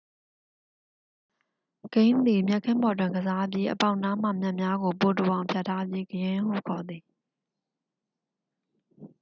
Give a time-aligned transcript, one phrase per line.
[1.93, 7.03] ဂိမ်းသည် မြက်ခင်းပေါ်တွင်ကစားပြီး အပေါက်နားမှာ မြက်များကို ပိုတိုအောင် ဖြတ်ထားပြီး ဂရင်းဟုခေါ်သည်